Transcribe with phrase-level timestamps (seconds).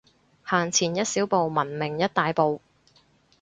[0.41, 2.59] 行前一小步，文明一大步